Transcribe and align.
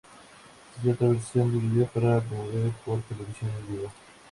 Existe 0.77 0.89
otra 0.95 1.09
versión 1.09 1.51
del 1.51 1.69
video 1.69 1.85
para 1.93 2.21
promover 2.21 2.71
por 2.83 3.01
televisión 3.03 3.51
en 3.59 3.67
vivo. 3.75 3.91